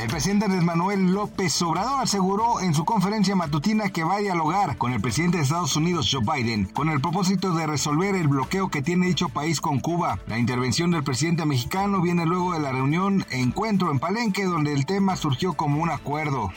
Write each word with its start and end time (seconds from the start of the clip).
El 0.00 0.08
presidente 0.08 0.46
Andrés 0.46 0.64
Manuel 0.64 1.12
López 1.12 1.60
Obrador 1.60 2.00
aseguró 2.00 2.60
en 2.60 2.72
su 2.72 2.86
conferencia 2.86 3.36
matutina 3.36 3.90
que 3.90 4.02
va 4.02 4.14
a 4.14 4.20
dialogar 4.20 4.78
con 4.78 4.94
el 4.94 5.00
presidente 5.02 5.36
de 5.36 5.42
Estados 5.42 5.76
Unidos, 5.76 6.08
Joe 6.10 6.22
Biden, 6.24 6.64
con 6.64 6.88
el 6.88 7.02
propósito 7.02 7.52
de 7.52 7.66
resolver 7.66 8.14
el 8.14 8.26
bloqueo 8.26 8.70
que 8.70 8.80
tiene 8.80 9.08
dicho 9.08 9.28
país 9.28 9.60
con 9.60 9.78
Cuba. 9.78 10.18
La 10.26 10.38
intervención 10.38 10.90
del 10.90 11.04
presidente 11.04 11.44
mexicano 11.44 12.00
viene 12.00 12.24
luego 12.24 12.54
de 12.54 12.60
la 12.60 12.72
reunión 12.72 13.26
Encuentro 13.28 13.90
en 13.90 13.98
Palenque, 13.98 14.46
donde 14.46 14.72
el 14.72 14.86
tema 14.86 15.16
surgió 15.16 15.52
como 15.52 15.82
un 15.82 15.90
acuerdo. 15.90 16.50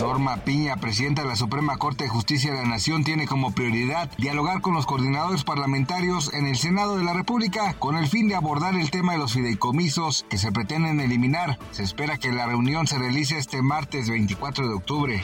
Norma 0.00 0.38
Piña, 0.38 0.76
presidenta 0.76 1.22
de 1.22 1.28
la 1.28 1.36
Suprema 1.36 1.76
Corte 1.76 2.04
de 2.04 2.10
Justicia 2.10 2.52
de 2.54 2.62
la 2.62 2.68
Nación, 2.68 3.04
tiene 3.04 3.26
como 3.26 3.50
prioridad 3.50 4.10
dialogar 4.16 4.62
con 4.62 4.72
los 4.72 4.86
coordinadores 4.86 5.44
parlamentarios 5.44 6.32
en 6.32 6.46
el 6.46 6.56
Senado 6.56 6.96
de 6.96 7.04
la 7.04 7.12
República 7.12 7.74
con 7.74 7.96
el 7.96 8.08
fin 8.08 8.28
de 8.28 8.34
abordar 8.34 8.76
el 8.76 8.90
tema 8.90 9.12
de 9.12 9.18
los 9.18 9.34
fideicomisos 9.34 10.24
que 10.30 10.38
se 10.38 10.52
pretenden 10.52 11.00
eliminar. 11.00 11.58
Se 11.70 11.82
espera 11.82 12.16
que 12.16 12.32
la 12.32 12.45
reunión 12.46 12.86
se 12.86 12.98
realice 12.98 13.38
este 13.38 13.60
martes 13.62 14.08
24 14.08 14.68
de 14.68 14.74
octubre. 14.74 15.22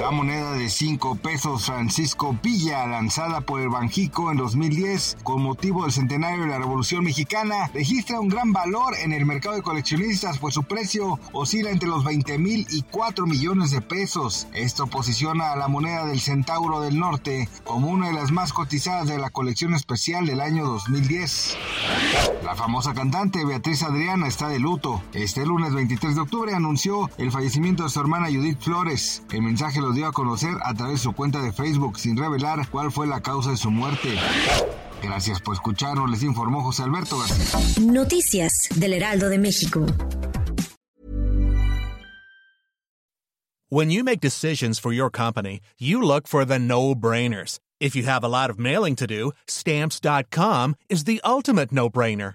La 0.00 0.10
moneda 0.10 0.52
de 0.52 0.68
5 0.68 1.16
pesos 1.16 1.66
Francisco 1.66 2.38
Villa, 2.42 2.86
lanzada 2.86 3.40
por 3.40 3.60
el 3.60 3.68
Banjico 3.68 4.30
en 4.30 4.36
2010 4.36 5.18
con 5.22 5.42
motivo 5.42 5.82
del 5.82 5.92
centenario 5.92 6.42
de 6.42 6.48
la 6.48 6.58
Revolución 6.58 7.04
Mexicana, 7.04 7.70
registra 7.72 8.20
un 8.20 8.28
gran 8.28 8.52
valor 8.52 8.94
en 9.02 9.12
el 9.12 9.26
mercado 9.26 9.56
de 9.56 9.62
coleccionistas, 9.62 10.38
pues 10.38 10.54
su 10.54 10.64
precio 10.64 11.18
oscila 11.32 11.70
entre 11.70 11.88
los 11.88 12.04
20 12.04 12.38
mil 12.38 12.66
y 12.70 12.82
4 12.82 13.26
millones 13.26 13.70
de 13.70 13.80
pesos. 13.80 14.46
Esto 14.52 14.86
posiciona 14.86 15.52
a 15.52 15.56
la 15.56 15.68
moneda 15.68 16.06
del 16.06 16.20
Centauro 16.20 16.80
del 16.80 16.98
Norte 16.98 17.48
como 17.64 17.88
una 17.88 18.08
de 18.08 18.14
las 18.14 18.30
más 18.30 18.52
cotizadas 18.52 19.08
de 19.08 19.18
la 19.18 19.30
colección 19.30 19.74
especial 19.74 20.26
del 20.26 20.40
año 20.40 20.66
2010. 20.66 21.56
La 22.54 22.58
famosa 22.58 22.94
cantante 22.94 23.44
Beatriz 23.44 23.82
Adriana 23.82 24.28
está 24.28 24.48
de 24.48 24.60
luto. 24.60 25.02
Este 25.12 25.44
lunes 25.44 25.74
23 25.74 26.14
de 26.14 26.20
octubre 26.20 26.54
anunció 26.54 27.10
el 27.18 27.32
fallecimiento 27.32 27.82
de 27.82 27.88
su 27.88 27.98
hermana 27.98 28.28
Judith 28.28 28.60
Flores. 28.60 29.24
El 29.32 29.42
mensaje 29.42 29.80
lo 29.80 29.90
dio 29.90 30.06
a 30.06 30.12
conocer 30.12 30.54
a 30.62 30.72
través 30.72 31.00
de 31.00 31.02
su 31.02 31.14
cuenta 31.14 31.42
de 31.42 31.52
Facebook 31.52 31.98
sin 31.98 32.16
revelar 32.16 32.68
cuál 32.68 32.92
fue 32.92 33.08
la 33.08 33.22
causa 33.22 33.50
de 33.50 33.56
su 33.56 33.72
muerte. 33.72 34.08
Gracias 35.02 35.40
por 35.40 35.54
escucharnos, 35.54 36.08
les 36.08 36.22
informó 36.22 36.62
José 36.62 36.84
Alberto 36.84 37.18
García. 37.18 37.58
Noticias 37.84 38.68
del 38.76 38.92
Heraldo 38.92 39.28
de 39.30 39.38
México. 39.38 39.84
When 43.68 43.90
you 43.90 44.04
make 44.04 44.20
decisions 44.20 44.78
for 44.78 44.92
your 44.92 45.10
company, 45.10 45.60
you 45.80 46.00
look 46.00 46.28
for 46.28 46.44
the 46.44 46.60
no-brainers. 46.60 47.58
If 47.80 47.96
you 47.96 48.04
have 48.04 48.22
a 48.22 48.28
lot 48.28 48.48
of 48.48 48.60
mailing 48.60 48.94
to 48.94 49.08
do, 49.08 49.32
stamps.com 49.48 50.76
is 50.88 51.02
the 51.02 51.20
ultimate 51.24 51.72
no-brainer. 51.72 52.34